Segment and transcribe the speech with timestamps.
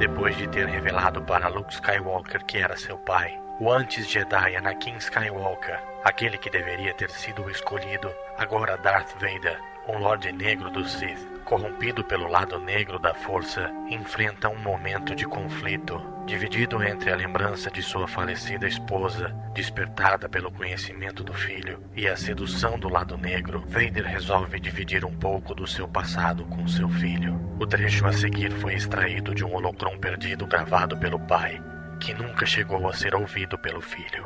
[0.00, 4.96] Depois de ter revelado para Luke Skywalker que era seu pai, o antes Jedi Anakin
[4.96, 10.86] Skywalker, aquele que deveria ter sido o escolhido, agora Darth Vader, um Lorde Negro do
[10.86, 17.16] Sith, corrompido pelo lado negro da Força, enfrenta um momento de conflito, dividido entre a
[17.16, 23.18] lembrança de sua falecida esposa, despertada pelo conhecimento do filho, e a sedução do lado
[23.18, 23.64] negro.
[23.66, 27.34] Vader resolve dividir um pouco do seu passado com seu filho.
[27.58, 31.60] O trecho a seguir foi extraído de um holocron perdido gravado pelo pai,
[31.98, 34.24] que nunca chegou a ser ouvido pelo filho.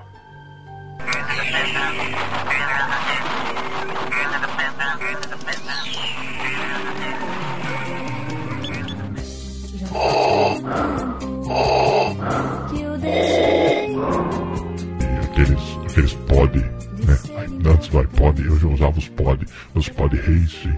[18.43, 20.73] eu já usava os pod, os pod race,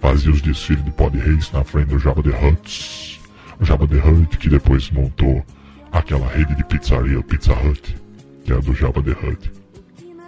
[0.00, 3.20] fazia os desfiles de pod race na frente do Java The Huts,
[3.60, 5.44] o Java The Hut que depois montou
[5.92, 7.96] aquela rede de pizzaria, o Pizza Hut,
[8.44, 9.52] que é do Java The Hut.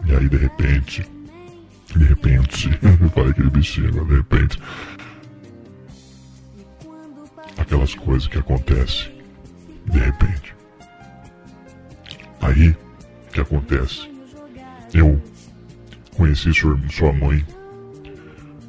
[0.06, 1.04] E aí de repente,
[1.94, 2.70] de repente,
[3.02, 4.58] eu falei aquele bichinho, mas de repente,
[7.58, 9.16] aquelas coisas que acontecem
[9.86, 10.54] de repente.
[12.40, 14.10] Aí, o que acontece?
[14.92, 15.20] Eu
[16.16, 17.44] conheci sua, mãe.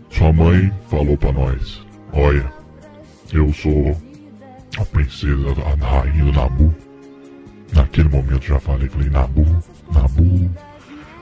[0.10, 2.52] Sua mãe falou pra nós: Olha,
[3.32, 3.98] eu sou
[4.78, 6.76] a princesa, a rainha do Nabu.
[7.74, 9.46] Naquele momento já falei, falei, Nabu,
[9.94, 10.50] Nabu,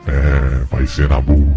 [0.07, 1.47] é, vai ser Nabu.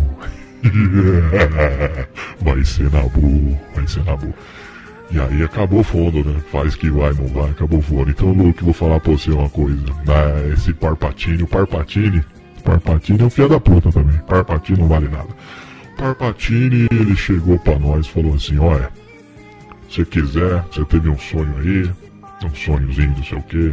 [2.41, 4.35] vai ser Nabu, vai ser Nabu.
[5.11, 6.39] E aí acabou fundo, né?
[6.53, 8.11] Faz que vai, não vai, acabou fundo.
[8.11, 9.85] Então, Luke, vou falar pra você uma coisa.
[10.07, 12.23] Ah, esse Parpatine, o Parpatine,
[12.59, 14.19] Parpatine é um filho da puta também.
[14.27, 15.29] Parpatine não vale nada.
[15.97, 18.91] Parpatine, ele chegou pra nós e falou assim, olha,
[19.91, 21.91] se quiser, você teve um sonho aí,
[22.45, 23.73] um sonhozinho, não sei o quê.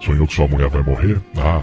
[0.00, 1.20] Sonhou que sua mulher vai morrer?
[1.36, 1.62] Ah,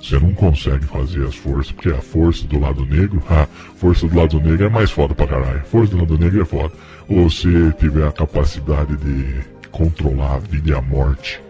[0.00, 4.16] você não consegue fazer as forças, porque a força do lado negro, a força do
[4.16, 5.62] lado negro é mais foda pra caralho.
[5.66, 6.72] Força do lado negro é foda.
[7.08, 11.40] Ou você tiver a capacidade de controlar a vida e a morte.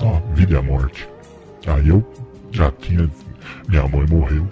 [0.00, 1.08] Ó, vida e a morte.
[1.66, 2.04] Aí eu
[2.54, 3.10] já tinha.
[3.68, 4.48] Minha mãe morreu.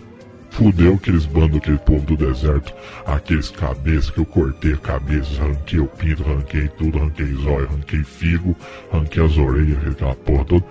[0.51, 2.75] Fudeu aqueles bandos, aquele povo do deserto,
[3.07, 8.05] aqueles cabeças que eu cortei a cabeça, arranquei o pinto, arranquei tudo, arranquei zóio, arranquei
[8.05, 8.55] figo,
[8.93, 10.67] arranquei as orelhas, aquela porra toda.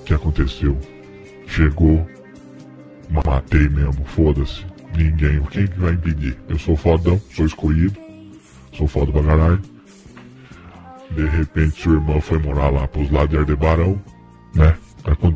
[0.00, 0.76] O que aconteceu?
[1.46, 2.04] Chegou,
[3.24, 4.66] matei mesmo, foda-se.
[4.96, 6.36] Ninguém, quem que vai impedir?
[6.48, 7.96] Eu sou fodão, sou escolhido,
[8.72, 9.62] sou foda pra caralho.
[11.12, 14.02] De repente sua irmã foi morar lá pros lados de Ardebarão,
[14.52, 14.76] né?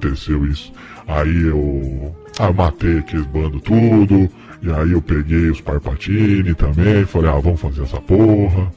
[0.07, 0.73] Aconteceu isso.
[1.07, 2.15] Aí eu.
[2.39, 4.31] Ah, matei aqueles bandos tudo.
[4.63, 7.05] E aí eu peguei os Parpatini também.
[7.05, 8.73] Falei, ah, vamos fazer essa porra.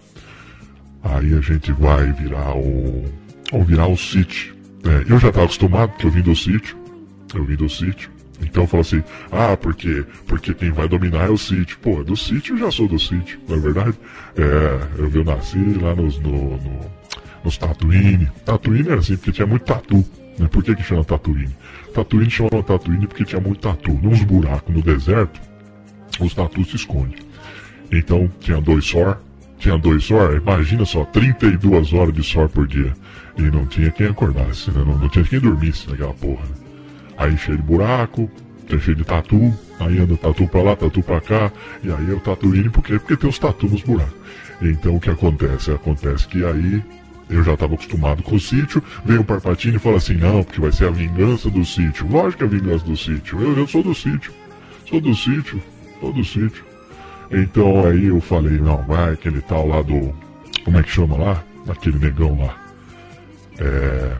[1.03, 3.06] Aí a gente vai virar o.
[3.51, 4.56] Vamos virar o sítio.
[4.84, 6.78] É, eu já tava acostumado, porque eu vim do sítio.
[7.34, 8.09] Eu vim do sítio.
[8.41, 11.78] Então eu falo assim, ah, porque, porque quem vai dominar é o sítio.
[11.79, 14.00] Pô, do sítio eu já sou do sítio, não é verdade?
[14.38, 16.79] É, eu, eu nasci lá nos, no, no,
[17.44, 18.29] nos Tatooine.
[18.46, 20.06] Tatooine era assim, porque tinha muito tatu.
[20.39, 20.47] Né?
[20.47, 21.55] Por que, que chama Tatooine?
[21.94, 23.94] Tatooine chama Tatooine porque tinha muito tatu.
[23.94, 25.39] Nos buracos no deserto,
[26.19, 27.19] os tatus se escondem.
[27.91, 29.19] Então tinha dois sor,
[29.57, 32.93] tinha dois sor, imagina só, 32 horas de sor por dia.
[33.37, 34.84] E não tinha quem acordasse, né?
[34.85, 36.43] não, não tinha quem dormisse naquela porra.
[36.43, 36.55] Né?
[37.17, 38.29] Aí cheio de buraco,
[38.67, 41.52] tem cheio de tatu, aí anda tatu pra lá, tatu pra cá,
[41.84, 42.99] e aí é o Tatooine, por quê?
[42.99, 44.14] Porque tem os tatu nos buracos.
[44.61, 45.72] Então o que acontece?
[45.72, 46.84] Acontece que aí
[47.29, 50.59] eu já estava acostumado com o sítio, veio o Parpatini e fala assim, não, porque
[50.59, 52.08] vai ser a vingança do sítio.
[52.09, 54.34] Lógico que é a vingança do sítio, eu, eu sou do sítio,
[54.87, 55.61] sou do sítio,
[55.99, 56.66] sou do sítio.
[57.31, 60.14] Então aí eu falei, não, vai aquele tal lá do.
[60.66, 61.43] Como é que chama lá?
[61.67, 62.58] Aquele negão lá.
[63.59, 64.17] É.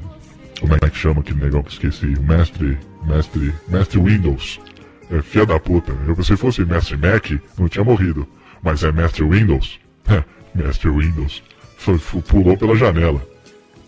[0.60, 2.06] Como é que chama aquele negão que esqueci?
[2.06, 2.78] O mestre.
[3.06, 3.54] Mestre.
[3.68, 4.60] Mestre Windows.
[5.10, 5.92] É filha da puta.
[6.08, 8.28] Eu, se fosse mestre Mac, não tinha morrido.
[8.62, 9.80] Mas é mestre Windows.
[10.54, 11.42] mestre Windows.
[12.28, 13.22] Pulou pela janela.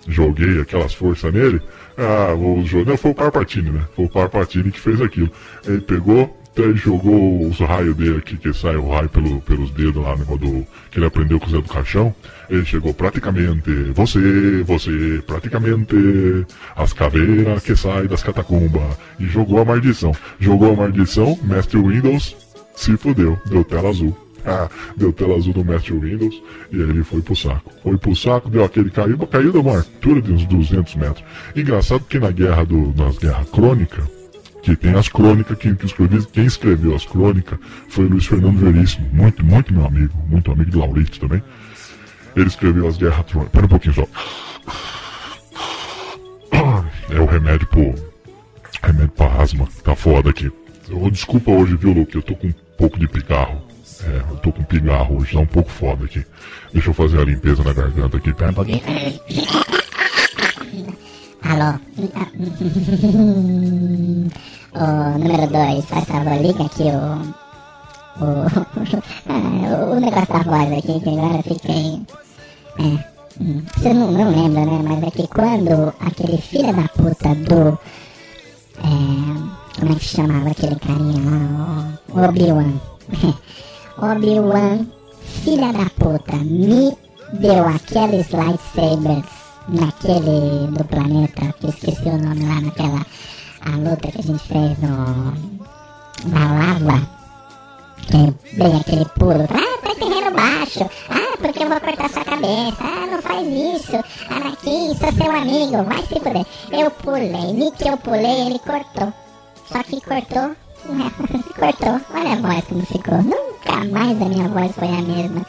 [0.07, 1.61] joguei aquelas forças nele.
[1.97, 3.81] Ah, o não foi o Parpatini, né?
[3.95, 5.29] Foi o Parpatini que fez aquilo.
[5.67, 10.01] Ele pegou, até jogou os raios dele aqui, que sai o raio pelo, pelos dedos
[10.01, 12.15] lá, no do, que ele aprendeu com o Zé do Caixão.
[12.49, 15.95] Ele chegou praticamente, você, você, praticamente
[16.75, 18.97] as caveiras que saem das catacumbas.
[19.19, 20.13] E jogou a maldição.
[20.39, 22.35] Jogou a maldição, mestre Windows
[22.75, 24.17] se fudeu, deu tela azul.
[24.45, 26.41] Ah, deu tela azul do mestre Windows
[26.71, 27.71] e aí ele foi pro saco.
[27.83, 31.23] Foi pro saco, deu aquele caiu, caiu de uma altura de uns 200 metros.
[31.55, 34.03] Engraçado que na guerra do, nas guerras crônicas,
[34.63, 37.59] que tem as crônicas, quem, quem escreveu as crônicas
[37.89, 41.41] foi Luiz Fernando Veríssimo, muito, muito meu amigo, muito amigo de Laurito também.
[42.35, 43.51] Ele escreveu as guerras crônicas.
[43.51, 44.07] Pera um pouquinho só.
[47.09, 47.94] É o remédio pro.
[48.83, 49.67] Remédio pra asma.
[49.83, 50.51] Tá foda aqui.
[50.89, 52.15] Oh, desculpa hoje, viu, Luke?
[52.15, 53.70] Eu tô com um pouco de pigarro.
[54.03, 56.25] É, eu tô com pigarro hoje, tá um pouco foda aqui.
[56.73, 58.81] Deixa eu fazer a limpeza na garganta aqui, pera um pouquinho.
[61.43, 61.79] Alô?
[64.73, 67.41] o número 2, faz favor, liga aqui o.
[68.21, 68.25] O,
[69.95, 72.01] o negócio da voz aqui, que agora fiquei.
[72.79, 73.11] É.
[73.39, 74.81] Hum, você não, não lembra, né?
[74.83, 77.79] Mas é que quando aquele filho da puta do.
[78.77, 81.99] É, como é que chamava aquele carinha lá?
[82.09, 82.73] O Obi-Wan.
[83.97, 84.88] Obi-Wan,
[85.43, 86.95] filha da puta, me
[87.33, 89.25] deu aqueles lightsabers
[89.67, 93.05] naquele do planeta, que eu esqueci o nome lá naquela
[93.63, 95.51] a luta que a gente fez no
[96.25, 97.07] na lava.
[98.07, 99.47] Que bem aquele pulo.
[99.49, 100.89] Ah, tá terreno baixo.
[101.09, 102.77] Ah, porque eu vou cortar sua cabeça.
[102.81, 103.95] Ah, não faz isso.
[104.29, 105.83] Anakin, sou seu amigo.
[105.83, 106.45] Vai se fuder.
[106.71, 107.53] Eu pulei.
[107.53, 109.13] Nem que eu pulei, ele cortou.
[109.71, 110.55] Só que cortou.
[111.59, 112.01] cortou.
[112.13, 113.50] Olha a voz como ficou.
[113.71, 115.45] Nunca mais a minha voz foi a mesma.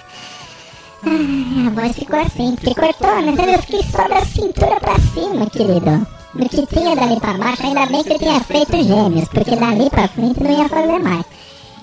[1.05, 5.47] Ah, a voz ficou assim, porque cortou, mas eu fiquei só da cintura pra cima,
[5.51, 6.07] querido.
[6.35, 9.91] Do que tinha dali pra baixo, ainda bem que eu tinha feito gêmeos, porque dali
[9.91, 11.25] pra frente não ia fazer mais.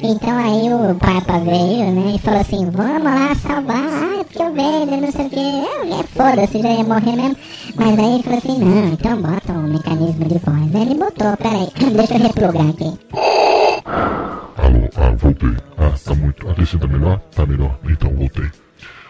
[0.02, 4.54] Então aí o Papa veio, né, e falou assim, vamos lá salvar, ah, porque eu
[4.54, 7.38] vejo, não sei o que, eu, foda-se, já ia morrer mesmo.
[7.76, 10.76] Mas aí ele falou assim, não, então bota o mecanismo de voz.
[10.76, 13.39] Aí ele botou, peraí, deixa eu replugar aqui.
[13.86, 15.56] Alô, ah, voltei.
[15.78, 17.20] Ah, tá muito, a assim tá melhor?
[17.36, 18.50] Tá melhor, então voltei.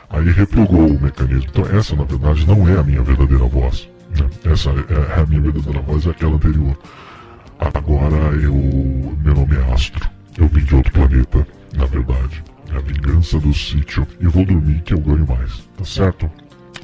[0.10, 1.50] Aí replugou o mecanismo.
[1.50, 3.90] Então essa, na verdade, não é a minha verdadeira voz.
[4.18, 4.30] Né?
[4.52, 6.78] Essa é a minha verdadeira voz, é aquela anterior.
[7.60, 8.54] Agora eu,
[9.24, 10.10] meu nome é Astro.
[10.38, 11.46] Eu vim de outro planeta,
[11.76, 12.44] na verdade.
[12.74, 14.08] É a vingança do sítio.
[14.20, 15.60] E vou dormir que eu ganho mais.
[15.78, 16.32] Tá certo?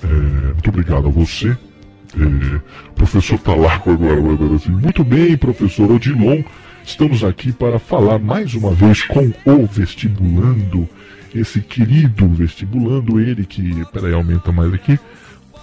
[0.03, 1.51] É, muito obrigado a você.
[1.51, 2.61] É,
[2.95, 4.71] professor Talaco agora mandando assim.
[4.71, 6.43] Muito bem, professor Odilon.
[6.85, 10.87] Estamos aqui para falar mais uma vez com o vestibulando.
[11.33, 13.83] Esse querido vestibulando, ele que.
[13.91, 14.99] Peraí, aumenta mais aqui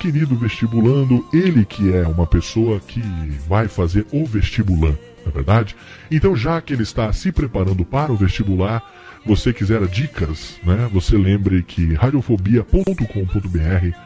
[0.00, 3.00] querido vestibulando, ele que é uma pessoa que
[3.46, 5.76] vai fazer o vestibular na é verdade?
[6.10, 8.82] Então, já que ele está se preparando para o vestibular,
[9.24, 10.88] você quiser dicas, né?
[10.92, 13.96] Você lembre que radiofobia.com.br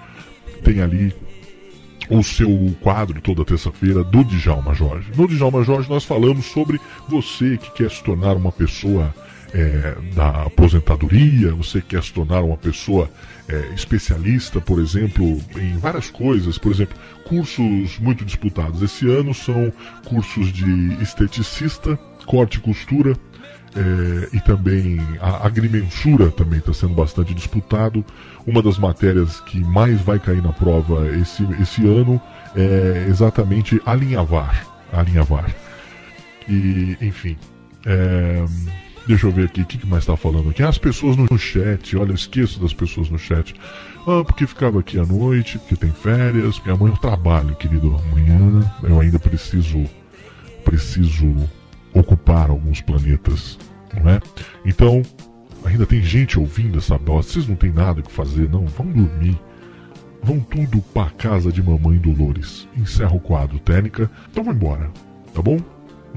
[0.62, 1.14] tem ali
[2.08, 5.10] o seu quadro toda terça-feira do Djalma Jorge.
[5.16, 9.14] No Djalma Jorge nós falamos sobre você que quer se tornar uma pessoa
[9.52, 13.10] é, da aposentadoria, você quer se tornar uma pessoa
[13.48, 19.72] é, especialista, por exemplo, em várias coisas, por exemplo, cursos muito disputados esse ano são
[20.04, 23.16] cursos de esteticista, corte e costura,
[23.76, 28.04] é, e também a agrimensura também está sendo bastante disputado.
[28.46, 32.20] Uma das matérias que mais vai cair na prova esse, esse ano
[32.54, 34.66] é exatamente alinhavar.
[34.92, 35.54] alinhavar.
[36.48, 37.36] E, enfim.
[37.84, 38.44] É,
[39.06, 40.64] Deixa eu ver aqui o que, que mais está falando aqui.
[40.64, 43.54] As pessoas no chat, olha, eu esqueço das pessoas no chat.
[44.00, 47.96] Ah, porque ficava aqui à noite, porque tem férias, porque amanhã eu trabalho, querido.
[48.10, 49.84] Amanhã eu ainda preciso
[50.64, 51.48] preciso
[51.98, 53.58] ocupar alguns planetas,
[53.94, 54.20] não é?
[54.64, 55.02] Então,
[55.64, 57.32] ainda tem gente ouvindo essa bosta.
[57.32, 58.66] Vocês não tem nada que fazer, não?
[58.66, 59.38] Vão dormir.
[60.22, 62.68] Vão tudo pra casa de mamãe Dolores.
[62.76, 64.10] Encerra o quadro, técnica.
[64.30, 64.90] Então vou embora,
[65.32, 65.58] tá bom?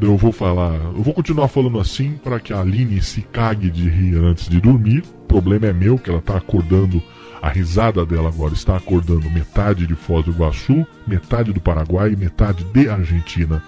[0.01, 3.89] Eu vou falar, eu vou continuar falando assim para que a Aline se cague de
[3.89, 5.03] rir antes de dormir.
[5.23, 7.03] O problema é meu, que ela tá acordando,
[7.41, 12.15] a risada dela agora está acordando metade de Foz do Iguaçu, metade do Paraguai e
[12.15, 13.61] metade de Argentina.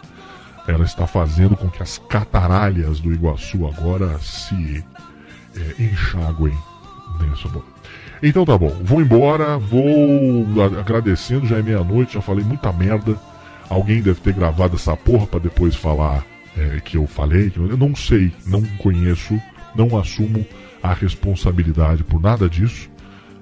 [0.71, 4.83] Ela está fazendo com que as cataralhas do Iguaçu agora se
[5.55, 6.53] é, enxaguem
[7.19, 7.49] nessa
[8.23, 10.45] Então tá bom, vou embora, vou
[10.79, 13.17] agradecendo, já é meia-noite, já falei muita merda.
[13.69, 16.25] Alguém deve ter gravado essa porra para depois falar
[16.57, 17.49] é, que eu falei.
[17.49, 19.39] Que eu não sei, não conheço,
[19.75, 20.45] não assumo
[20.81, 22.89] a responsabilidade por nada disso.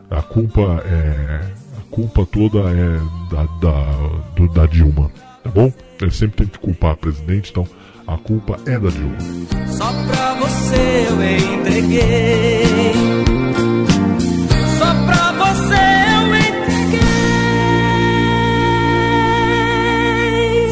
[0.09, 1.41] A culpa é.
[1.77, 2.99] A culpa toda é
[3.31, 3.93] da, da,
[4.35, 5.09] do, da Dilma,
[5.43, 5.71] tá bom?
[6.01, 7.67] Ele sempre tem que culpar a presidente, então
[8.07, 9.17] a culpa é da Dilma.
[9.67, 11.21] Só pra você eu
[11.59, 12.93] entreguei.
[14.77, 15.75] Só pra você
[16.15, 16.99] eu entreguei.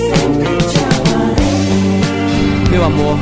[0.10, 2.70] Sempre te amarei.
[2.72, 3.18] Meu amor,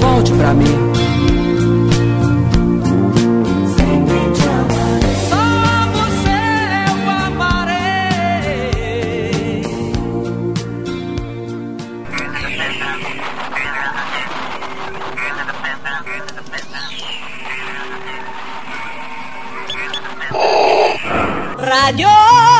[0.00, 0.90] volte pra mim.
[21.92, 22.59] mayor.